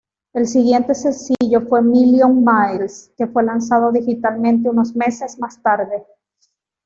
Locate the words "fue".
1.69-1.83, 3.27-3.43